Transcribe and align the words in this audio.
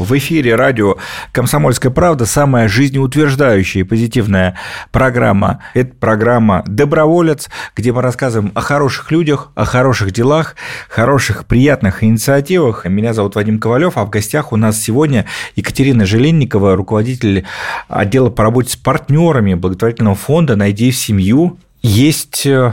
В 0.00 0.16
эфире 0.16 0.54
радио 0.54 0.96
«Комсомольская 1.30 1.92
правда» 1.92 2.24
самая 2.24 2.68
жизнеутверждающая 2.68 3.82
и 3.82 3.84
позитивная 3.84 4.58
программа. 4.92 5.62
Это 5.74 5.92
программа 5.94 6.64
«Доброволец», 6.66 7.50
где 7.76 7.92
мы 7.92 8.00
рассказываем 8.00 8.50
о 8.54 8.62
хороших 8.62 9.10
людях, 9.10 9.50
о 9.54 9.66
хороших 9.66 10.12
делах, 10.12 10.56
хороших, 10.88 11.44
приятных 11.44 12.02
инициативах. 12.02 12.86
Меня 12.86 13.12
зовут 13.12 13.34
Вадим 13.34 13.58
Ковалев, 13.58 13.98
а 13.98 14.06
в 14.06 14.10
гостях 14.10 14.54
у 14.54 14.56
нас 14.56 14.80
сегодня 14.80 15.26
Екатерина 15.54 16.06
Желенникова, 16.06 16.76
руководитель 16.76 17.44
отдела 17.88 18.30
по 18.30 18.42
работе 18.42 18.70
с 18.70 18.76
партнерами 18.76 19.52
благотворительного 19.52 20.16
фонда 20.16 20.56
«Найди 20.56 20.92
семью». 20.92 21.58
Есть 21.82 22.46
э, 22.46 22.72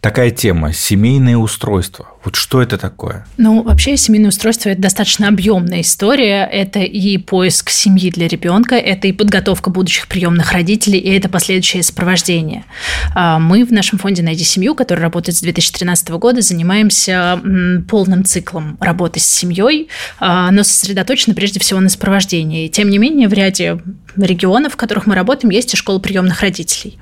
такая 0.00 0.30
тема– 0.30 0.72
семейное 0.74 1.36
устройство. 1.36 2.08
Вот 2.24 2.36
что 2.36 2.60
это 2.60 2.78
такое? 2.78 3.26
Ну, 3.36 3.62
вообще, 3.62 3.96
семейное 3.96 4.28
устройство– 4.28 4.68
это 4.70 4.82
достаточно 4.82 5.28
объемная 5.28 5.80
история. 5.80 6.44
Это 6.44 6.80
и 6.80 7.16
поиск 7.16 7.70
семьи 7.70 8.10
для 8.10 8.28
ребенка, 8.28 8.74
это 8.74 9.08
и 9.08 9.12
подготовка 9.12 9.70
будущих 9.70 10.08
приемных 10.08 10.52
родителей, 10.52 10.98
и 10.98 11.10
это 11.10 11.28
последующее 11.28 11.82
сопровождение. 11.82 12.64
А, 13.14 13.38
мы 13.38 13.64
в 13.64 13.72
нашем 13.72 13.98
фонде 13.98 14.22
«Найди 14.22 14.44
семью», 14.44 14.74
который 14.74 15.00
работает 15.00 15.36
с 15.38 15.40
2013 15.40 16.08
года, 16.10 16.42
занимаемся 16.42 17.40
полным 17.88 18.24
циклом 18.24 18.76
работы 18.80 19.20
с 19.20 19.24
семьей, 19.24 19.88
а, 20.18 20.50
но 20.50 20.64
сосредоточены 20.64 21.34
прежде 21.34 21.60
всего 21.60 21.80
на 21.80 21.88
сопровождении. 21.88 22.68
Тем 22.68 22.90
не 22.90 22.98
менее, 22.98 23.28
в 23.28 23.32
ряде 23.32 23.80
регионов, 24.16 24.74
в 24.74 24.76
которых 24.76 25.06
мы 25.06 25.14
работаем, 25.14 25.50
есть 25.50 25.72
и 25.74 25.76
школа 25.76 25.98
приемных 25.98 26.40
родителей. 26.42 26.98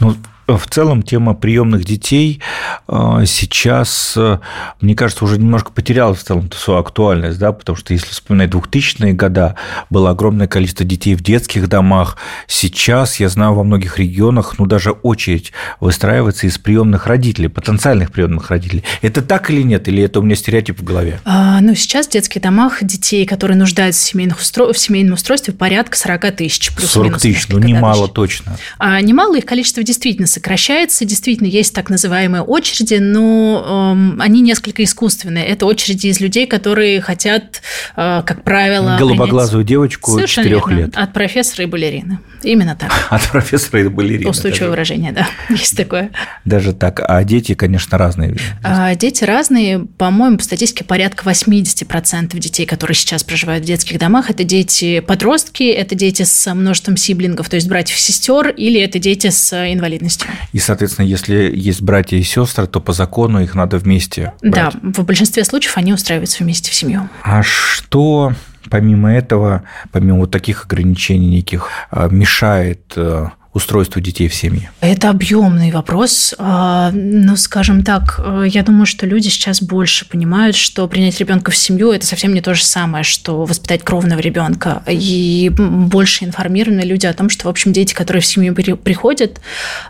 Ну, 0.00 0.16
в 0.46 0.66
целом 0.68 1.02
тема 1.02 1.34
приемных 1.34 1.84
детей 1.84 2.40
э, 2.88 3.24
сейчас, 3.26 4.14
э, 4.16 4.38
мне 4.80 4.94
кажется, 4.94 5.24
уже 5.24 5.38
немножко 5.38 5.72
потеряла 5.72 6.14
в 6.14 6.22
целом 6.22 6.50
свою 6.52 6.80
актуальность, 6.80 7.38
да, 7.38 7.52
потому 7.52 7.76
что 7.76 7.92
если 7.92 8.06
вспоминать 8.08 8.50
2000-е 8.50 9.12
годы, 9.12 9.54
было 9.90 10.10
огромное 10.10 10.46
количество 10.46 10.86
детей 10.86 11.14
в 11.14 11.22
детских 11.22 11.68
домах. 11.68 12.16
Сейчас, 12.46 13.18
я 13.18 13.28
знаю, 13.28 13.54
во 13.54 13.64
многих 13.64 13.98
регионах, 13.98 14.58
ну, 14.58 14.66
даже 14.66 14.92
очередь 14.92 15.52
выстраивается 15.80 16.46
из 16.46 16.58
приемных 16.58 17.06
родителей, 17.06 17.48
потенциальных 17.48 18.12
приемных 18.12 18.50
родителей. 18.50 18.84
Это 19.02 19.22
так 19.22 19.50
или 19.50 19.62
нет? 19.62 19.88
Или 19.88 20.02
это 20.04 20.20
у 20.20 20.22
меня 20.22 20.36
стереотип 20.36 20.80
в 20.80 20.84
голове? 20.84 21.20
А, 21.24 21.60
ну, 21.60 21.74
сейчас 21.74 22.06
в 22.06 22.10
детских 22.10 22.40
домах 22.42 22.84
детей, 22.84 23.26
которые 23.26 23.56
нуждаются 23.56 24.02
в, 24.02 24.04
семейных 24.04 24.38
устро... 24.38 24.72
в 24.72 24.78
семейном 24.78 25.14
устройстве, 25.14 25.52
порядка 25.52 25.96
40 25.96 26.36
тысяч. 26.36 26.70
40 26.70 27.18
тысяч, 27.18 27.48
ну, 27.48 27.58
немало 27.58 28.08
точно. 28.08 28.56
А, 28.78 29.00
немало, 29.00 29.36
их 29.36 29.44
количество 29.44 29.82
действительно 29.82 30.26
сокращается. 30.36 31.06
Действительно, 31.06 31.46
есть 31.48 31.74
так 31.74 31.88
называемые 31.88 32.42
очереди, 32.42 32.96
но 32.96 33.94
э, 34.18 34.22
они 34.22 34.42
несколько 34.42 34.84
искусственные. 34.84 35.46
Это 35.46 35.64
очереди 35.64 36.08
из 36.08 36.20
людей, 36.20 36.46
которые 36.46 37.00
хотят, 37.00 37.62
э, 37.96 38.22
как 38.26 38.42
правило... 38.42 38.96
Голубоглазую 38.98 39.64
принять... 39.64 39.68
девочку 39.68 40.20
4 40.20 40.60
лет. 40.70 40.96
От 40.96 41.12
профессора 41.14 41.64
и 41.64 41.66
балерины. 41.66 42.18
Именно 42.42 42.76
так. 42.76 42.92
От 43.10 43.22
профессора 43.28 43.82
и 43.82 43.88
балерины. 43.88 44.28
Устойчивое 44.28 44.60
даже. 44.60 44.70
выражение, 44.70 45.12
да. 45.12 45.26
Есть 45.54 45.76
такое. 45.76 46.10
Даже 46.44 46.74
так. 46.74 47.00
А 47.02 47.24
дети, 47.24 47.54
конечно, 47.54 47.96
разные. 47.96 48.36
А, 48.62 48.94
дети 48.94 49.24
разные. 49.24 49.86
По-моему, 49.96 50.36
по 50.36 50.44
статистике 50.44 50.84
порядка 50.84 51.28
80% 51.28 52.38
детей, 52.38 52.66
которые 52.66 52.94
сейчас 52.94 53.24
проживают 53.24 53.64
в 53.64 53.66
детских 53.66 53.98
домах, 53.98 54.28
это 54.28 54.44
дети-подростки, 54.44 55.64
это 55.64 55.94
дети 55.94 56.24
с 56.24 56.54
множеством 56.54 56.98
сиблингов, 56.98 57.48
то 57.48 57.56
есть 57.56 57.68
братьев 57.68 57.96
и 57.96 58.00
сестер, 58.00 58.50
или 58.50 58.78
это 58.80 58.98
дети 58.98 59.30
с 59.30 59.72
инвалидностью. 59.72 60.25
И, 60.52 60.58
соответственно, 60.58 61.06
если 61.06 61.50
есть 61.54 61.82
братья 61.82 62.16
и 62.16 62.22
сестры, 62.22 62.66
то 62.66 62.80
по 62.80 62.92
закону 62.92 63.40
их 63.42 63.54
надо 63.54 63.78
вместе 63.78 64.32
брать. 64.42 64.74
Да, 64.82 65.02
в 65.02 65.04
большинстве 65.04 65.44
случаев 65.44 65.76
они 65.76 65.92
устраиваются 65.92 66.42
вместе 66.42 66.70
в 66.70 66.74
семью. 66.74 67.08
А 67.22 67.42
что 67.42 68.32
помимо 68.70 69.12
этого, 69.12 69.62
помимо 69.92 70.18
вот 70.18 70.30
таких 70.30 70.64
ограничений 70.64 71.28
неких, 71.28 71.68
а, 71.90 72.08
мешает 72.08 72.92
э, 72.96 73.28
устройству 73.56 74.02
детей 74.02 74.28
в 74.28 74.34
семье? 74.34 74.70
Это 74.80 75.08
объемный 75.08 75.70
вопрос. 75.70 76.34
А, 76.38 76.90
ну, 76.92 77.36
скажем 77.36 77.82
так, 77.82 78.20
э, 78.22 78.44
я 78.48 78.62
думаю, 78.62 78.84
что 78.84 79.06
люди 79.06 79.28
сейчас 79.28 79.62
больше 79.62 80.06
понимают, 80.06 80.56
что 80.56 80.86
принять 80.86 81.18
ребенка 81.18 81.50
в 81.50 81.56
семью 81.56 81.90
это 81.90 82.06
совсем 82.06 82.34
не 82.34 82.42
то 82.42 82.54
же 82.54 82.62
самое, 82.62 83.02
что 83.02 83.44
воспитать 83.44 83.82
кровного 83.82 84.20
ребенка. 84.20 84.82
И 84.86 85.50
больше 85.56 86.24
информированы 86.26 86.82
люди 86.82 87.06
о 87.06 87.14
том, 87.14 87.30
что, 87.30 87.46
в 87.46 87.48
общем, 87.48 87.72
дети, 87.72 87.94
которые 87.94 88.20
в 88.20 88.26
семью 88.26 88.54
приходят, 88.54 89.40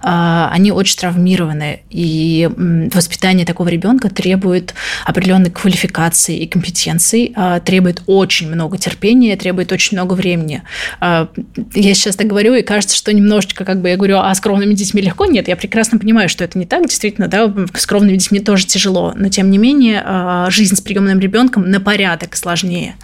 а, 0.00 0.48
они 0.52 0.70
очень 0.70 0.96
травмированы. 0.96 1.80
И 1.90 2.48
воспитание 2.94 3.44
такого 3.44 3.68
ребенка 3.68 4.10
требует 4.10 4.74
определенной 5.04 5.50
квалификации 5.50 6.38
и 6.38 6.46
компетенций, 6.46 7.32
а, 7.34 7.58
требует 7.58 8.02
очень 8.06 8.48
много 8.48 8.78
терпения, 8.78 9.36
требует 9.36 9.72
очень 9.72 9.96
много 9.96 10.14
времени. 10.14 10.62
Я 11.00 11.94
сейчас 11.94 12.14
так 12.14 12.28
говорю, 12.28 12.54
и 12.54 12.62
кажется, 12.62 12.96
что 12.96 13.12
немножечко 13.12 13.55
немножечко, 13.56 13.64
как 13.64 13.80
бы 13.80 13.88
я 13.88 13.96
говорю, 13.96 14.18
а 14.18 14.34
с 14.34 14.40
кровными 14.40 14.74
детьми 14.74 15.02
легко? 15.02 15.26
Нет, 15.26 15.48
я 15.48 15.56
прекрасно 15.56 15.98
понимаю, 15.98 16.28
что 16.28 16.44
это 16.44 16.58
не 16.58 16.66
так, 16.66 16.86
действительно, 16.86 17.28
да, 17.28 17.52
с 17.74 17.86
кровными 17.86 18.16
детьми 18.16 18.40
тоже 18.40 18.66
тяжело, 18.66 19.12
но 19.16 19.28
тем 19.28 19.50
не 19.50 19.58
менее 19.58 20.02
а, 20.04 20.50
жизнь 20.50 20.76
с 20.76 20.80
приемным 20.80 21.18
ребенком 21.18 21.70
на 21.70 21.80
порядок 21.80 22.36
сложнее. 22.36 22.96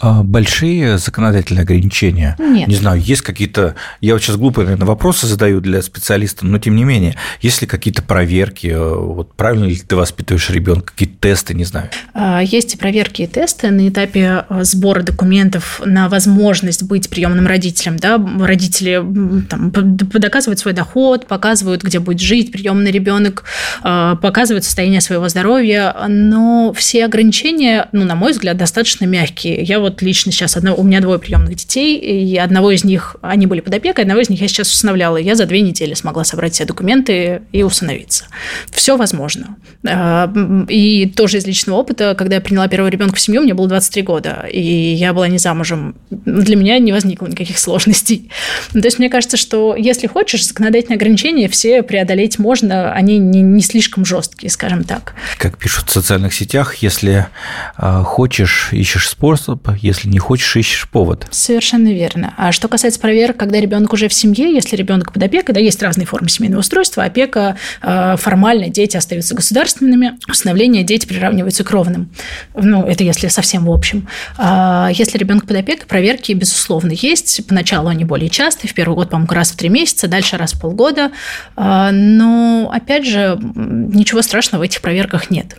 А 0.00 0.22
большие 0.22 0.98
законодательные 0.98 1.62
ограничения? 1.62 2.36
Нет. 2.38 2.68
Не 2.68 2.74
знаю, 2.74 3.00
есть 3.00 3.22
какие-то, 3.22 3.74
я 4.00 4.14
вот 4.14 4.22
сейчас 4.22 4.36
глупые, 4.36 4.64
наверное, 4.64 4.86
вопросы 4.86 5.26
задаю 5.26 5.60
для 5.60 5.82
специалиста, 5.82 6.46
но 6.46 6.58
тем 6.58 6.76
не 6.76 6.84
менее, 6.84 7.16
есть 7.40 7.60
ли 7.60 7.66
какие-то 7.66 8.02
проверки, 8.02 8.68
э, 8.68 8.94
вот 8.94 9.34
правильно 9.34 9.64
ли 9.64 9.76
ты 9.76 9.96
воспитываешь 9.96 10.50
ребенка, 10.50 10.92
какие-то 10.92 11.16
тесты, 11.20 11.54
не 11.54 11.64
знаю? 11.64 11.90
А, 12.14 12.40
есть 12.42 12.74
и 12.74 12.78
проверки, 12.78 13.22
и 13.22 13.26
тесты 13.26 13.70
на 13.70 13.88
этапе 13.88 14.44
э, 14.48 14.64
сбора 14.64 15.02
документов 15.02 15.80
на 15.84 16.08
возможность 16.08 16.82
быть 16.84 17.08
приемным 17.08 17.46
родителем, 17.46 17.96
да, 17.96 18.18
родители 18.40 19.02
там, 19.48 19.70
доказывают 19.98 20.58
свой 20.58 20.74
доход, 20.74 21.26
показывают, 21.26 21.82
где 21.82 21.98
будет 21.98 22.20
жить 22.20 22.52
приемный 22.52 22.90
ребенок, 22.90 23.44
э, 23.84 24.16
показывают 24.20 24.64
состояние 24.64 25.00
своего 25.00 25.28
здоровья, 25.28 25.94
но 26.08 26.72
все 26.74 27.04
ограничения, 27.04 27.88
ну, 27.92 28.04
на 28.04 28.14
мой 28.14 28.32
взгляд, 28.32 28.56
достаточно 28.56 29.04
мягкие. 29.04 29.62
Я 29.62 29.80
вот 29.80 30.02
лично 30.02 30.32
сейчас, 30.32 30.56
одно, 30.56 30.74
у 30.74 30.82
меня 30.82 31.00
двое 31.00 31.18
приемных 31.18 31.54
детей, 31.56 31.98
и 31.98 32.36
одного 32.36 32.70
из 32.70 32.84
них, 32.84 33.16
они 33.22 33.46
были 33.46 33.60
под 33.60 33.74
опекой, 33.74 34.04
одного 34.04 34.20
из 34.20 34.28
них 34.28 34.40
я 34.40 34.48
сейчас 34.48 34.72
усыновляла. 34.72 35.16
Я 35.16 35.34
за 35.34 35.46
две 35.46 35.60
недели 35.60 35.94
смогла 35.94 36.24
собрать 36.24 36.54
все 36.54 36.64
документы 36.64 37.42
и 37.52 37.62
усыновиться. 37.62 38.24
Все 38.70 38.96
возможно. 38.96 39.56
Э, 39.84 40.28
и 40.68 41.06
тоже 41.06 41.38
из 41.38 41.46
личного 41.46 41.78
опыта, 41.78 42.14
когда 42.16 42.36
я 42.36 42.40
приняла 42.40 42.68
первого 42.68 42.88
ребенка 42.88 43.16
в 43.16 43.20
семью, 43.20 43.42
мне 43.42 43.54
было 43.54 43.68
23 43.68 44.02
года, 44.02 44.46
и 44.50 44.60
я 44.60 45.12
была 45.12 45.28
не 45.28 45.38
замужем. 45.38 45.96
Для 46.10 46.56
меня 46.56 46.78
не 46.78 46.92
возникло 46.92 47.26
никаких 47.26 47.58
сложностей. 47.58 48.30
То 48.72 48.84
есть 48.84 48.98
мне 48.98 49.08
кажется, 49.08 49.36
что 49.36 49.74
если 49.88 50.06
хочешь, 50.06 50.46
законодательные 50.46 50.96
ограничения 50.96 51.48
все 51.48 51.82
преодолеть 51.82 52.38
можно, 52.38 52.92
они 52.92 53.18
не, 53.18 53.40
не 53.40 53.62
слишком 53.62 54.04
жесткие, 54.04 54.50
скажем 54.50 54.84
так. 54.84 55.14
Как 55.38 55.58
пишут 55.58 55.88
в 55.88 55.92
социальных 55.92 56.32
сетях, 56.34 56.76
если 56.76 57.26
э, 57.76 58.02
хочешь, 58.04 58.68
ищешь 58.72 59.08
способ, 59.08 59.66
если 59.80 60.08
не 60.08 60.18
хочешь, 60.18 60.56
ищешь 60.56 60.88
повод. 60.88 61.26
Совершенно 61.30 61.88
верно. 61.88 62.34
А 62.36 62.52
что 62.52 62.68
касается 62.68 63.00
проверок, 63.00 63.36
когда 63.36 63.60
ребенок 63.60 63.92
уже 63.92 64.08
в 64.08 64.14
семье, 64.14 64.52
если 64.52 64.76
ребенок 64.76 65.12
под 65.12 65.22
опекой, 65.22 65.54
да, 65.54 65.60
есть 65.60 65.82
разные 65.82 66.06
формы 66.06 66.28
семейного 66.28 66.60
устройства, 66.60 67.04
опека 67.04 67.56
э, 67.82 68.16
формально, 68.16 68.68
дети 68.68 68.96
остаются 68.96 69.34
государственными, 69.34 70.18
установление 70.28 70.82
дети 70.84 71.06
приравниваются 71.06 71.64
к 71.64 71.70
ровным. 71.70 72.10
Ну, 72.54 72.84
это 72.84 73.04
если 73.04 73.28
совсем 73.28 73.64
в 73.64 73.72
общем. 73.72 74.08
А 74.36 74.90
если 74.92 75.18
ребенок 75.18 75.46
под 75.46 75.56
опекой, 75.56 75.86
проверки, 75.86 76.32
безусловно, 76.32 76.92
есть. 76.92 77.46
Поначалу 77.46 77.88
они 77.88 78.04
более 78.04 78.30
частые, 78.30 78.70
в 78.70 78.74
первый 78.74 78.94
год, 78.94 79.10
по-моему, 79.10 79.32
раз 79.32 79.52
в 79.52 79.56
три 79.56 79.67
месяца, 79.68 80.08
дальше 80.08 80.36
раз 80.36 80.52
в 80.52 80.60
полгода. 80.60 81.12
А, 81.56 81.90
но, 81.92 82.70
опять 82.72 83.06
же, 83.06 83.38
ничего 83.40 84.22
страшного 84.22 84.62
в 84.62 84.64
этих 84.64 84.80
проверках 84.80 85.30
нет. 85.30 85.56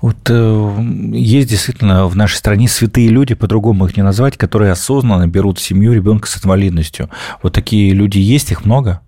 Вот 0.00 0.16
э, 0.28 0.76
есть 1.12 1.48
действительно 1.48 2.06
в 2.06 2.16
нашей 2.16 2.36
стране 2.36 2.68
святые 2.68 3.08
люди, 3.08 3.34
по-другому 3.34 3.86
их 3.86 3.96
не 3.96 4.02
назвать, 4.02 4.36
которые 4.36 4.72
осознанно 4.72 5.26
берут 5.26 5.58
семью 5.58 5.92
ребенка 5.92 6.28
с 6.28 6.42
инвалидностью. 6.42 7.10
Вот 7.42 7.52
такие 7.52 7.92
люди 7.92 8.18
есть, 8.18 8.50
их 8.50 8.64
много? 8.64 9.00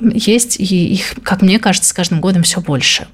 Есть, 0.00 0.60
и 0.60 0.92
их, 0.92 1.14
как 1.22 1.42
мне 1.42 1.58
кажется, 1.58 1.88
с 1.88 1.92
каждым 1.92 2.20
годом 2.20 2.42
все 2.42 2.60
больше. 2.60 3.06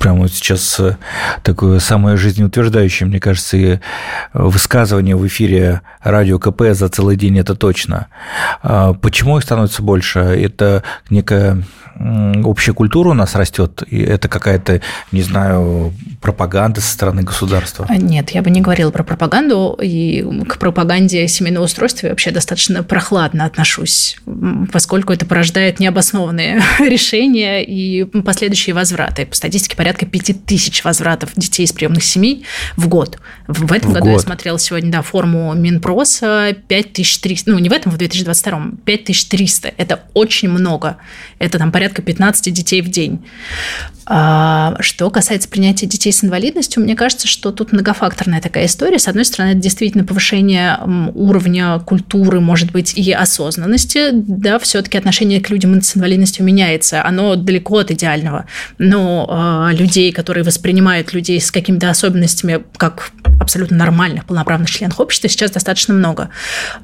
Прямо 0.00 0.22
вот 0.22 0.32
сейчас 0.32 0.80
э, 0.80 0.96
такое 1.42 1.78
самое 1.78 2.16
жизнеутверждающее, 2.16 3.06
мне 3.06 3.20
кажется, 3.20 3.56
и 3.58 3.78
высказывание 4.32 5.14
в 5.14 5.26
эфире 5.26 5.82
радио 6.02 6.38
КП 6.38 6.62
за 6.72 6.88
целый 6.88 7.16
день 7.16 7.38
это 7.38 7.54
точно. 7.54 8.08
А 8.62 8.94
почему 8.94 9.36
их 9.36 9.44
становится 9.44 9.82
больше? 9.82 10.20
Это 10.20 10.82
некая 11.10 11.62
общая 12.44 12.72
культура 12.72 13.10
у 13.10 13.14
нас 13.14 13.34
растет, 13.34 13.82
и 13.86 14.00
это 14.00 14.28
какая-то, 14.28 14.80
не 15.12 15.22
знаю, 15.22 15.92
пропаганда 16.22 16.80
со 16.80 16.92
стороны 16.92 17.22
государства? 17.22 17.84
А, 17.88 17.96
нет, 17.96 18.30
я 18.30 18.42
бы 18.42 18.50
не 18.50 18.62
говорила 18.62 18.90
про 18.90 19.02
пропаганду, 19.02 19.78
и 19.80 20.24
к 20.48 20.58
пропаганде 20.58 21.28
семейного 21.28 21.64
устройства 21.64 22.06
я 22.06 22.12
вообще 22.12 22.30
достаточно 22.30 22.82
прохладно 22.82 23.44
отношусь, 23.44 24.16
поскольку 24.72 25.12
это 25.12 25.26
порождает 25.26 25.78
необоснованные 25.78 26.62
решения 26.78 27.62
и 27.62 28.04
последующие 28.04 28.74
возвраты. 28.74 29.26
По 29.26 29.34
статистике 29.34 29.76
порядка 29.76 29.89
5000 29.92 30.84
возвратов 30.84 31.30
детей 31.36 31.64
из 31.64 31.72
приемных 31.72 32.02
семей 32.02 32.44
в 32.76 32.88
год. 32.88 33.18
В 33.46 33.72
этом 33.72 33.90
в 33.90 33.94
году 33.94 34.06
год. 34.06 34.14
я 34.14 34.18
смотрела 34.18 34.58
сегодня 34.58 34.90
да, 34.90 35.02
форму 35.02 35.52
Минпроса 35.54 36.56
5300, 36.68 37.50
ну 37.50 37.58
не 37.58 37.68
в 37.68 37.72
этом, 37.72 37.92
в 37.92 37.98
2022, 37.98 38.72
5300. 38.84 39.74
Это 39.76 40.00
очень 40.14 40.48
много. 40.48 40.96
Это 41.38 41.58
там 41.58 41.70
порядка 41.70 41.90
порядка 41.90 42.02
15 42.02 42.52
детей 42.52 42.82
в 42.82 42.88
день. 42.88 43.20
А, 44.12 44.76
что 44.80 45.08
касается 45.10 45.48
принятия 45.48 45.86
детей 45.86 46.12
с 46.12 46.24
инвалидностью, 46.24 46.82
мне 46.82 46.96
кажется, 46.96 47.28
что 47.28 47.52
тут 47.52 47.72
многофакторная 47.72 48.40
такая 48.40 48.66
история. 48.66 48.98
С 48.98 49.06
одной 49.06 49.24
стороны, 49.24 49.52
это 49.52 49.60
действительно 49.60 50.04
повышение 50.04 50.78
уровня 51.14 51.78
культуры, 51.78 52.40
может 52.40 52.72
быть, 52.72 52.94
и 52.96 53.12
осознанности. 53.12 54.10
Да, 54.12 54.58
все-таки 54.58 54.98
отношение 54.98 55.40
к 55.40 55.48
людям 55.50 55.80
с 55.80 55.96
инвалидностью 55.96 56.44
меняется. 56.44 57.04
Оно 57.04 57.36
далеко 57.36 57.78
от 57.78 57.92
идеального. 57.92 58.46
Но 58.78 59.68
э, 59.70 59.76
людей, 59.80 60.12
которые 60.12 60.44
воспринимают 60.44 61.12
людей 61.12 61.40
с 61.40 61.50
какими-то 61.50 61.90
особенностями 61.90 62.62
как 62.76 63.10
абсолютно 63.40 63.76
нормальных, 63.76 64.26
полноправных 64.26 64.70
членов 64.70 65.00
общества, 65.00 65.28
сейчас 65.28 65.50
достаточно 65.50 65.94
много. 65.94 66.28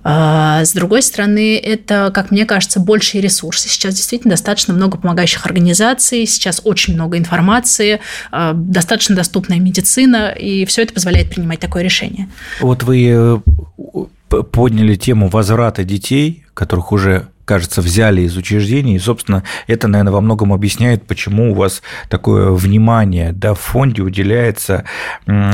А, 0.02 0.64
с 0.64 0.72
другой 0.72 1.02
стороны, 1.02 1.56
это, 1.58 2.10
как 2.12 2.30
мне 2.30 2.46
кажется, 2.46 2.80
большие 2.80 3.20
ресурсы. 3.20 3.68
Сейчас 3.68 3.94
действительно 3.94 4.32
достаточно 4.32 4.72
много 4.72 4.98
помогающих 4.98 5.44
организаций, 5.44 6.26
сейчас 6.26 6.62
очень 6.64 6.94
много 6.94 7.18
информации, 7.18 8.00
а, 8.32 8.52
достаточно 8.54 9.14
доступная 9.14 9.60
медицина, 9.60 10.30
и 10.30 10.64
все 10.64 10.82
это 10.82 10.94
позволяет 10.94 11.30
принимать 11.30 11.60
такое 11.60 11.82
решение. 11.82 12.28
Вот 12.60 12.82
вы 12.82 13.08
э, 13.08 14.42
подняли 14.50 14.94
тему 14.94 15.28
возврата 15.28 15.84
детей, 15.84 16.44
которых 16.54 16.92
уже 16.92 17.28
кажется, 17.46 17.80
взяли 17.80 18.22
из 18.22 18.36
учреждений. 18.36 18.96
И, 18.96 18.98
собственно, 18.98 19.44
это, 19.66 19.88
наверное, 19.88 20.12
во 20.12 20.20
многом 20.20 20.52
объясняет, 20.52 21.06
почему 21.06 21.52
у 21.52 21.54
вас 21.54 21.80
такое 22.10 22.50
внимание 22.50 23.32
да, 23.32 23.54
в 23.54 23.60
фонде 23.60 24.02
уделяется 24.02 24.84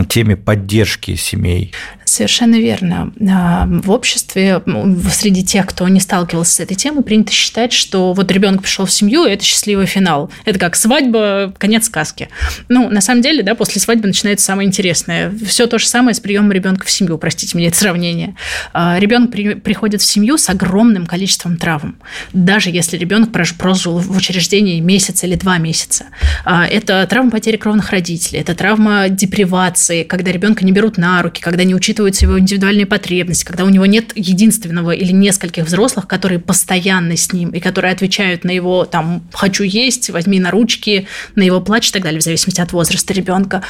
теме 0.09 0.37
поддержки 0.37 1.15
семей. 1.15 1.73
Совершенно 2.05 2.57
верно. 2.57 3.11
А, 3.31 3.67
в 3.67 3.91
обществе, 3.91 4.63
среди 5.11 5.43
тех, 5.43 5.67
кто 5.67 5.89
не 5.89 5.99
сталкивался 5.99 6.57
с 6.57 6.61
этой 6.61 6.75
темой, 6.75 7.03
принято 7.03 7.33
считать, 7.33 7.73
что 7.73 8.13
вот 8.13 8.31
ребенок 8.31 8.63
пришел 8.63 8.85
в 8.85 8.93
семью, 8.93 9.25
и 9.25 9.31
это 9.31 9.43
счастливый 9.45 9.87
финал. 9.87 10.31
Это 10.45 10.59
как 10.59 10.77
свадьба, 10.77 11.55
конец 11.57 11.87
сказки. 11.87 12.29
Ну, 12.69 12.91
на 12.91 13.01
самом 13.01 13.23
деле, 13.23 13.43
да, 13.43 13.55
после 13.55 13.81
свадьбы 13.81 14.09
начинается 14.09 14.45
самое 14.45 14.69
интересное. 14.69 15.33
Все 15.47 15.67
то 15.67 15.79
же 15.79 15.87
самое 15.87 16.15
с 16.15 16.21
приемом 16.21 16.53
ребенка 16.53 16.85
в 16.85 16.91
семью, 16.91 17.17
простите 17.17 17.57
мне 17.57 17.69
это 17.69 17.79
сравнение. 17.79 18.37
А, 18.75 18.99
ребенок 18.99 19.31
при, 19.31 19.55
приходит 19.55 20.03
в 20.03 20.05
семью 20.05 20.37
с 20.37 20.51
огромным 20.51 21.07
количеством 21.07 21.57
травм. 21.83 21.97
Даже 22.33 22.71
если 22.71 22.97
ребенок 22.97 23.31
прожил 23.59 23.99
в 23.99 24.17
учреждении 24.17 24.81
месяц 24.81 25.25
или 25.25 25.35
два 25.35 25.59
месяца. 25.59 26.07
А, 26.45 26.67
это 26.67 27.07
травма 27.07 27.31
потери 27.31 27.57
кровных 27.57 27.91
родителей, 27.91 28.41
это 28.41 28.55
травма 28.55 29.09
депривации, 29.09 30.03
когда 30.05 30.33
ребенка 30.33 30.65
не 30.65 30.73
берут 30.73 30.99
на 30.99 31.23
руки, 31.23 31.41
когда 31.41 31.65
не 31.65 31.75
учитывают 31.75 31.93
учитываются 31.93 32.25
его 32.27 32.39
индивидуальные 32.39 32.87
потребности, 32.87 33.45
когда 33.45 33.65
у 33.65 33.69
него 33.69 33.87
нет 33.87 34.13
единственного 34.15 34.93
или 34.93 35.13
нескольких 35.13 35.65
взрослых, 35.65 36.07
которые 36.07 36.39
постоянно 36.39 37.17
с 37.17 37.33
ним 37.33 37.51
и 37.51 37.61
которые 37.61 37.93
отвечают 37.93 38.45
на 38.45 38.51
его 38.51 38.85
там 38.85 39.23
«хочу 39.33 39.65
есть», 39.65 40.11
«возьми 40.11 40.41
на 40.41 40.51
ручки», 40.51 41.07
на 41.35 41.43
его 41.43 41.61
плач 41.61 41.91
и 41.91 41.93
так 41.93 42.03
далее, 42.03 42.21
в 42.21 42.25
зависимости 42.25 42.61
от 42.61 42.73
возраста 42.73 43.13
ребенка. 43.13 43.63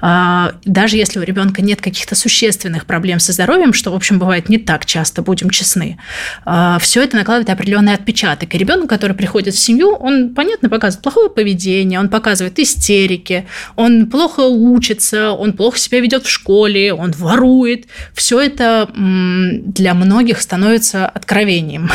А, 0.00 0.54
даже 0.64 0.96
если 0.96 1.18
у 1.18 1.22
ребенка 1.22 1.62
нет 1.62 1.80
каких-то 1.80 2.14
существенных 2.14 2.86
проблем 2.86 3.20
со 3.20 3.32
здоровьем, 3.32 3.72
что, 3.72 3.90
в 3.90 3.94
общем, 3.94 4.18
бывает 4.18 4.48
не 4.48 4.58
так 4.58 4.86
часто, 4.86 5.22
будем 5.22 5.50
честны, 5.50 5.98
а, 6.44 6.78
все 6.78 7.02
это 7.02 7.16
накладывает 7.16 7.50
определенный 7.58 7.94
отпечаток. 7.94 8.54
И 8.54 8.58
ребенок, 8.58 8.88
который 8.88 9.16
приходит 9.16 9.54
в 9.54 9.58
семью, 9.58 9.90
он, 9.90 10.34
понятно, 10.34 10.68
показывает 10.68 11.02
плохое 11.02 11.28
поведение, 11.28 11.98
он 11.98 12.08
показывает 12.08 12.58
истерики, 12.58 13.46
он 13.76 14.06
плохо 14.06 14.40
учится, 14.40 15.32
он 15.32 15.52
плохо 15.52 15.78
себя 15.78 16.00
ведет 16.00 16.24
в 16.24 16.30
школе, 16.30 16.94
он 16.94 17.12
ворует, 17.12 17.86
все 18.14 18.40
это 18.40 18.88
для 18.94 19.94
многих 19.94 20.40
становится 20.40 21.06
откровением 21.06 21.90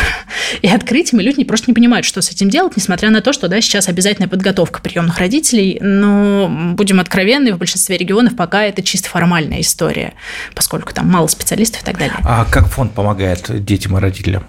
и 0.62 0.68
открытием, 0.68 1.22
и 1.22 1.24
люди 1.24 1.44
просто 1.44 1.72
не 1.72 1.74
понимают, 1.74 2.06
что 2.06 2.22
с 2.22 2.30
этим 2.30 2.50
делать, 2.50 2.76
несмотря 2.76 3.10
на 3.10 3.22
то, 3.22 3.32
что 3.32 3.48
да, 3.48 3.62
сейчас 3.62 3.88
обязательная 3.88 4.30
подготовка 4.30 4.82
приемных 4.82 5.18
родителей, 5.20 5.78
но 5.82 6.74
будем 6.76 7.00
откровенны, 7.00 7.54
в 7.54 7.58
большинстве 7.58 7.98
регионов 7.98 8.36
пока 8.36 8.64
это 8.64 8.84
чисто 8.84 9.10
формальная 9.10 9.62
история, 9.62 10.14
поскольку 10.56 10.94
там 10.94 11.10
мало 11.10 11.28
специалистов 11.28 11.82
и 11.82 11.86
так 11.86 11.98
далее. 11.98 12.18
А 12.24 12.46
как 12.46 12.68
фонд 12.68 12.94
помогает 12.94 13.64
детям 13.64 13.98
и 13.98 14.02
родителям? 14.02 14.44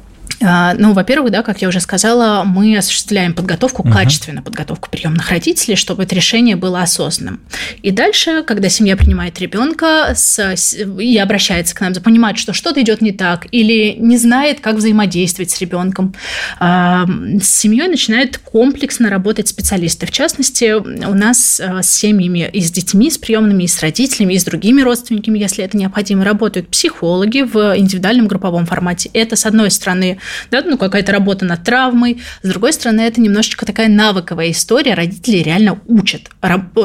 А, 0.44 0.75
ну, 0.75 0.93
во-первых, 0.93 1.32
да, 1.32 1.43
как 1.43 1.62
я 1.62 1.69
уже 1.69 1.81
сказала, 1.81 2.44
мы 2.44 2.76
осуществляем 2.76 3.32
подготовку, 3.32 3.82
угу. 3.82 3.93
качественную 3.93 4.44
подготовку 4.44 4.91
приемных 4.91 5.31
родителей, 5.31 5.76
чтобы 5.76 6.02
это 6.02 6.14
решение 6.14 6.56
было 6.56 6.82
осознанным. 6.82 7.41
И 7.82 7.91
дальше, 7.91 8.43
когда 8.46 8.69
семья 8.69 8.96
принимает 8.96 9.38
ребенка 9.41 10.12
с, 10.14 10.55
и 10.99 11.19
обращается 11.19 11.75
к 11.75 11.81
нам, 11.81 11.94
понимает, 11.94 12.38
что 12.38 12.52
что-то 12.52 12.82
идет 12.82 13.00
не 13.00 13.12
так, 13.12 13.46
или 13.52 13.96
не 13.99 14.19
знает, 14.19 14.61
как 14.61 14.76
взаимодействовать 14.76 15.50
с 15.50 15.61
ребенком, 15.61 16.14
а, 16.58 17.06
с 17.41 17.49
семьей 17.49 17.88
начинают 17.88 18.37
комплексно 18.38 19.08
работать 19.08 19.49
специалисты. 19.49 20.06
В 20.06 20.11
частности, 20.11 20.73
у 20.75 21.14
нас 21.14 21.61
а, 21.61 21.82
с 21.82 21.91
семьями 21.91 22.50
и 22.52 22.61
с 22.61 22.70
детьми, 22.70 23.11
с 23.11 23.17
приемными, 23.17 23.64
и 23.64 23.69
с 23.69 23.81
родителями, 23.81 24.35
и 24.35 24.38
с 24.38 24.44
другими 24.44 24.82
родственниками, 24.82 25.38
если 25.38 25.64
это 25.64 25.76
необходимо, 25.76 26.25
работают 26.25 26.69
психологи 26.69 27.43
в 27.43 27.79
индивидуальном 27.79 28.29
групповом 28.29 28.67
формате. 28.67 29.11
Это, 29.14 29.37
с 29.37 29.46
одной 29.46 29.70
стороны, 29.70 30.19
да, 30.50 30.62
ну, 30.64 30.78
какая-то 30.78 31.12
работа 31.12 31.44
над 31.44 31.62
травмой. 31.64 32.20
С 32.42 32.48
другой 32.48 32.72
стороны, 32.72 33.02
это 33.02 33.20
немножечко 33.20 33.66
такая 33.66 33.88
навыковая 33.88 34.50
история. 34.50 34.94
Родители 34.94 35.38
реально 35.38 35.81
учат 35.86 36.31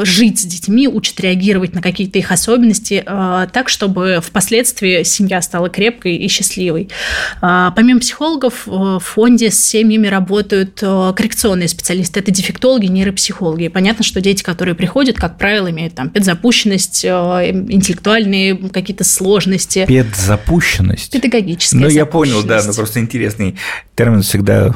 жить 0.04 0.40
с 0.40 0.44
детьми, 0.44 0.88
учат 0.88 1.20
реагировать 1.20 1.74
на 1.74 1.82
какие-то 1.82 2.20
их 2.20 2.32
особенности 2.32 3.04
э, 3.06 3.48
так, 3.52 3.70
чтобы 3.70 4.22
впоследствии 4.24 5.04
семья 5.04 5.42
стала 5.42 5.70
крепкой 5.70 6.16
и 6.16 6.28
счастливой. 6.28 6.90
Э, 7.42 7.72
помимо 7.76 8.00
психологов, 8.00 8.68
э, 8.68 8.72
в 8.72 9.00
фонде 9.00 9.52
с 9.52 9.64
семьями 9.64 10.08
работают 10.08 10.80
э, 10.82 11.14
коррекционные 11.16 11.68
специалисты. 11.68 12.20
Это 12.20 12.32
дефектологи, 12.32 12.88
нейропсихологи. 12.88 13.66
И 13.66 13.70
понятно, 13.70 14.04
что 14.04 14.22
дети, 14.22 14.44
которые 14.44 14.76
приходят, 14.76 15.18
как 15.18 15.38
правило, 15.38 15.70
имеют 15.70 15.96
там 15.96 16.10
педзапущенность, 16.10 17.06
э, 17.06 17.10
интеллектуальные 17.10 18.58
какие-то 18.70 19.04
сложности. 19.04 19.86
Педзапущенность? 19.88 21.12
Педагогическая 21.12 21.80
Ну, 21.80 21.88
я 21.88 22.06
понял, 22.06 22.44
да, 22.44 22.64
но 22.64 22.74
просто 22.74 23.00
интересно 23.00 23.39
интересный 23.40 23.56
термин, 23.96 24.22
всегда 24.22 24.74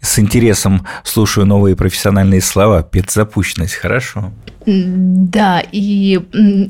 с 0.00 0.18
интересом 0.18 0.86
слушаю 1.04 1.46
новые 1.46 1.76
профессиональные 1.76 2.40
слова. 2.40 2.82
Педзапущенность, 2.82 3.74
хорошо. 3.74 4.32
Да, 4.66 5.62
и 5.70 6.20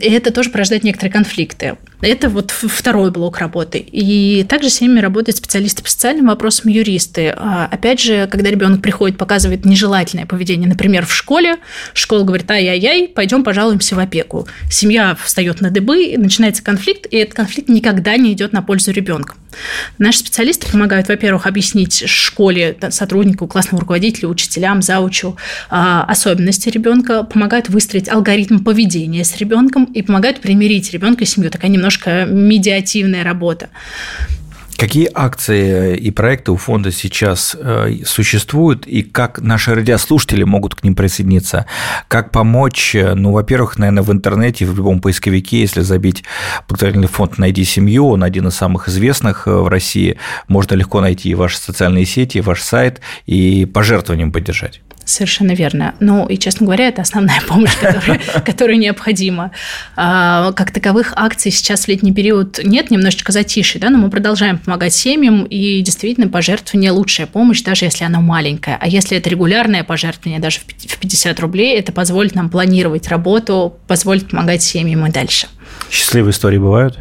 это 0.01 0.31
тоже 0.31 0.51
порождает 0.51 0.85
некоторые 0.85 1.13
конфликты. 1.13 1.77
Это 2.03 2.29
вот 2.29 2.51
второй 2.51 3.11
блок 3.11 3.39
работы. 3.39 3.79
И 3.79 4.45
также 4.45 4.69
с 4.69 4.83
ними 4.83 5.01
работают 5.01 5.39
специалисты 5.39 5.83
по 5.83 5.89
социальным 5.89 6.27
вопросам, 6.27 6.71
юристы. 6.71 7.33
А, 7.35 7.69
опять 7.71 8.01
же, 8.01 8.29
когда 8.31 8.51
ребенок 8.51 8.83
приходит, 8.83 9.17
показывает 9.17 9.65
нежелательное 9.65 10.27
поведение, 10.27 10.69
например, 10.69 11.07
в 11.07 11.15
школе, 11.15 11.57
школа 11.95 12.25
говорит, 12.25 12.51
ай-яй-яй, 12.51 13.09
пойдем 13.09 13.43
пожалуемся 13.43 13.95
в 13.95 13.99
опеку. 13.99 14.47
Семья 14.71 15.17
встает 15.23 15.63
на 15.63 15.71
дыбы, 15.71 16.15
начинается 16.19 16.63
конфликт, 16.63 17.07
и 17.11 17.17
этот 17.17 17.35
конфликт 17.35 17.71
никогда 17.71 18.17
не 18.19 18.35
идет 18.35 18.53
на 18.53 18.61
пользу 18.61 18.93
ребенка. 18.93 19.35
Наши 19.99 20.19
специалисты 20.19 20.71
помогают, 20.71 21.09
во-первых, 21.09 21.47
объяснить 21.47 22.07
школе, 22.07 22.77
сотруднику, 22.91 23.47
классному 23.47 23.81
руководителю, 23.81 24.29
учителям, 24.29 24.83
заучу 24.83 25.37
а, 25.71 26.05
особенности 26.05 26.69
ребенка, 26.69 27.23
помогают 27.23 27.71
выстроить 27.87 28.09
алгоритм 28.09 28.59
поведения 28.59 29.25
с 29.25 29.37
ребенком 29.37 29.85
и 29.85 30.03
помогают 30.03 30.41
примирить 30.41 30.93
ребенка 30.93 31.23
и 31.23 31.27
семью. 31.27 31.53
Такая 31.53 31.71
немножко 31.71 32.25
медиативная 32.25 33.23
работа. 33.23 33.69
Какие 34.77 35.09
акции 35.15 35.97
и 35.97 36.11
проекты 36.11 36.51
у 36.51 36.57
фонда 36.57 36.91
сейчас 36.91 37.57
э, 37.59 37.99
существуют, 38.05 38.87
и 38.87 39.03
как 39.03 39.41
наши 39.41 39.75
радиослушатели 39.75 40.43
могут 40.43 40.75
к 40.75 40.85
ним 40.85 40.95
присоединиться? 40.97 41.65
Как 42.09 42.31
помочь? 42.31 42.95
Ну, 42.95 43.31
во-первых, 43.31 43.79
наверное, 43.79 44.03
в 44.03 44.13
интернете, 44.13 44.67
в 44.67 44.77
любом 44.77 45.01
поисковике, 45.01 45.61
если 45.61 45.81
забить 45.81 46.25
благотворительный 46.69 47.09
фонд 47.09 47.39
«Найди 47.39 47.65
семью», 47.65 48.09
он 48.09 48.23
один 48.25 48.49
из 48.49 48.55
самых 48.57 48.89
известных 48.89 49.47
э, 49.47 49.51
в 49.51 49.69
России, 49.69 50.19
можно 50.49 50.75
легко 50.75 51.01
найти 51.01 51.35
ваши 51.35 51.57
социальные 51.57 52.05
сети, 52.05 52.41
ваш 52.41 52.61
сайт 52.61 53.01
и 53.27 53.65
пожертвованием 53.65 54.33
поддержать. 54.33 54.83
Совершенно 55.07 55.53
верно. 55.53 55.95
Ну, 56.01 56.27
и, 56.27 56.37
честно 56.37 56.67
говоря, 56.67 56.89
это 56.89 57.01
основная 57.01 57.41
помощь, 57.49 57.77
которая, 57.77 58.21
которая 58.45 58.77
необходима. 58.77 59.53
А, 59.95 60.51
как 60.53 60.73
таковых 60.73 61.13
акций 61.15 61.53
сейчас 61.53 61.85
в 61.85 61.89
летний 61.89 62.13
период 62.13 62.59
нет, 62.63 62.91
немножечко 62.91 63.31
затишье, 63.31 63.81
да, 63.81 63.89
но 63.89 63.99
мы 63.99 64.11
продолжаем 64.11 64.59
помогать 64.59 64.93
семьям, 64.93 65.45
и 65.45 65.81
действительно 65.81 66.29
пожертвование– 66.29 66.91
лучшая 66.97 67.29
помощь, 67.29 67.63
даже 67.63 67.85
если 67.85 68.05
она 68.05 68.21
маленькая. 68.21 68.79
А 68.81 68.89
если 68.89 69.17
это 69.17 69.31
регулярное 69.31 69.85
пожертвование, 69.85 70.41
даже 70.41 70.59
в 70.59 70.99
50 70.99 71.39
рублей, 71.39 71.79
это 71.79 71.93
позволит 71.93 72.35
нам 72.35 72.51
планировать 72.51 73.07
работу, 73.07 73.79
позволит 73.87 74.29
помогать 74.31 74.63
семьям 74.63 75.07
и 75.07 75.13
дальше. 75.13 75.47
Счастливые 75.89 76.33
истории 76.33 76.59
бывают? 76.59 76.99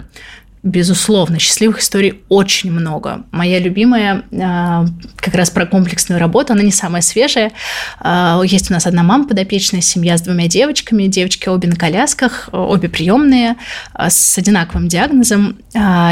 Безусловно, 0.65 1.37
счастливых 1.37 1.79
историй 1.79 2.23
очень 2.27 2.71
много. 2.71 3.23
Моя 3.29 3.59
любимая 3.59 4.23
а, 4.33 4.87
как 5.15 5.35
раз 5.35 5.51
про 5.51 5.67
комплексную 5.67 6.19
работу, 6.19 6.53
она 6.53 6.63
не 6.63 6.71
самая 6.71 7.03
свежая. 7.03 7.51
А, 7.99 8.41
есть 8.43 8.71
у 8.71 8.73
нас 8.73 8.87
одна 8.87 9.03
мама 9.03 9.27
подопечная, 9.27 9.81
семья 9.81 10.17
с 10.17 10.23
двумя 10.23 10.47
девочками. 10.47 11.03
Девочки 11.05 11.49
обе 11.49 11.69
на 11.69 11.75
колясках, 11.75 12.49
обе 12.51 12.89
приемные, 12.89 13.57
а, 13.93 14.09
с 14.09 14.39
одинаковым 14.39 14.87
диагнозом. 14.87 15.59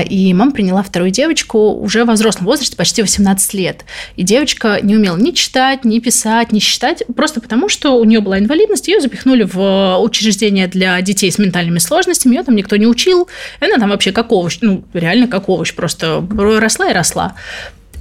И 0.07 0.33
мама 0.36 0.51
приняла 0.51 0.83
вторую 0.83 1.10
девочку 1.10 1.72
уже 1.72 2.05
в 2.05 2.12
взрослом 2.12 2.45
возрасте, 2.45 2.75
почти 2.75 3.01
18 3.01 3.55
лет. 3.55 3.86
И 4.17 4.24
девочка 4.24 4.77
не 4.83 4.95
умела 4.95 5.17
ни 5.17 5.31
читать, 5.31 5.83
ни 5.83 5.98
писать, 5.98 6.51
ни 6.51 6.60
считать, 6.60 7.01
просто 7.15 7.41
потому 7.41 7.69
что 7.69 7.98
у 7.98 8.03
нее 8.03 8.19
была 8.19 8.38
инвалидность, 8.38 8.88
ее 8.88 9.01
запихнули 9.01 9.50
в 9.51 9.98
учреждение 10.00 10.67
для 10.67 11.01
детей 11.01 11.31
с 11.31 11.39
ментальными 11.39 11.79
сложностями, 11.79 12.36
ее 12.36 12.43
там 12.43 12.55
никто 12.55 12.75
не 12.75 12.86
учил, 12.86 13.27
и 13.60 13.65
она 13.65 13.79
там 13.79 13.89
вообще 13.89 14.12
какого 14.12 14.42
овощ, 14.43 14.59
ну, 14.62 14.83
реально 14.93 15.27
как 15.27 15.50
овощ, 15.50 15.73
просто 15.73 16.25
росла 16.31 16.89
и 16.89 16.93
росла. 16.93 17.33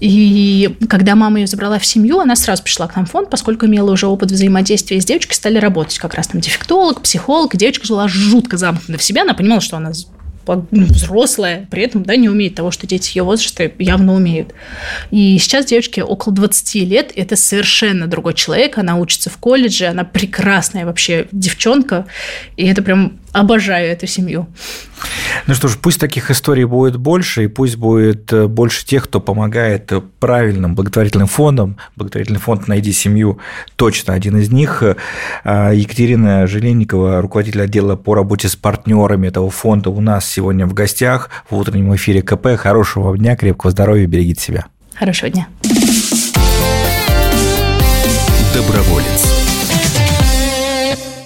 И 0.01 0.77
когда 0.89 1.15
мама 1.15 1.39
ее 1.39 1.47
забрала 1.47 1.79
в 1.79 1.87
семью, 1.87 2.19
она 2.19 2.35
сразу 2.35 2.65
пришла 2.65 2.89
к 2.89 2.97
нам 2.97 3.07
в 3.07 3.11
фонд, 3.13 3.31
поскольку 3.31 3.67
имела 3.67 3.93
уже 3.93 4.09
опыт 4.09 4.33
взаимодействия 4.33 5.01
с 5.01 5.05
девочкой, 5.05 5.37
стали 5.37 5.59
работать 5.59 5.97
как 6.01 6.15
раз 6.15 6.27
там 6.27 6.41
дефектолог, 6.41 7.03
психолог. 7.03 7.57
Девочка 7.57 7.87
жила 7.87 8.09
жутко 8.09 8.57
замкнута 8.57 8.99
в 8.99 9.03
себя, 9.03 9.23
она 9.23 9.35
понимала, 9.35 9.61
что 9.61 9.77
она 9.77 9.93
ну, 10.47 10.87
взрослая, 10.87 11.69
при 11.71 11.85
этом 11.85 12.03
да, 12.03 12.17
не 12.17 12.29
умеет 12.29 12.57
того, 12.57 12.73
что 12.73 12.87
дети 12.87 13.17
ее 13.17 13.23
возраста 13.23 13.71
явно 13.79 14.15
умеют. 14.15 14.53
И 15.13 15.39
сейчас 15.39 15.67
девочке 15.67 16.03
около 16.03 16.35
20 16.35 16.75
лет, 16.89 17.13
это 17.15 17.37
совершенно 17.37 18.09
другой 18.09 18.35
человек, 18.35 18.79
она 18.79 18.97
учится 18.97 19.31
в 19.31 19.37
колледже, 19.37 19.87
она 19.87 20.03
прекрасная 20.05 20.85
вообще 20.85 21.29
девчонка, 21.31 22.07
и 22.57 22.67
это 22.67 22.83
прям 22.83 23.21
обожаю 23.33 23.91
эту 23.91 24.07
семью. 24.07 24.47
Ну 25.47 25.55
что 25.55 25.69
ж, 25.69 25.77
пусть 25.77 25.99
таких 25.99 26.31
историй 26.31 26.65
будет 26.65 26.97
больше, 26.97 27.45
и 27.45 27.47
пусть 27.49 27.77
будет 27.77 28.33
э, 28.33 28.47
больше 28.47 28.87
тех, 28.87 29.05
кто 29.05 29.21
помогает 29.21 29.91
правильным 30.21 30.75
благотворительным 30.75 31.27
фондам. 31.27 31.79
Благотворительный 31.97 32.39
фонд 32.39 32.69
«Найди 32.69 32.93
семью» 32.93 33.39
точно 33.77 34.15
один 34.15 34.37
из 34.37 34.51
них. 34.53 34.83
А 35.45 35.73
Екатерина 35.73 36.47
Желенникова, 36.47 37.21
руководитель 37.21 37.63
отдела 37.63 37.97
по 37.97 38.15
работе 38.15 38.49
с 38.49 38.55
партнерами 38.55 39.29
этого 39.29 39.51
фонда, 39.51 39.91
у 39.91 40.01
нас 40.01 40.29
сегодня 40.29 40.67
в 40.67 40.75
гостях 40.75 41.31
в 41.51 41.57
утреннем 41.57 41.95
эфире 41.97 42.23
КП. 42.23 42.57
Хорошего 42.57 43.17
дня, 43.17 43.35
крепкого 43.37 43.73
здоровья, 43.73 44.07
берегите 44.07 44.41
себя. 44.41 44.67
Хорошего 44.95 45.31
дня. 45.31 45.49
Доброволец. 48.55 49.42